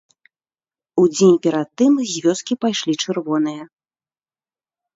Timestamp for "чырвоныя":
3.03-3.63